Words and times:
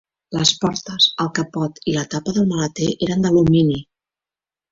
Les 0.37 0.51
portes, 0.61 1.05
el 1.25 1.29
capot 1.39 1.77
i 1.91 1.93
la 1.97 2.05
tapa 2.15 2.35
del 2.39 2.49
maleter 2.53 2.89
eren 3.09 3.27
d'alumini. 3.27 3.77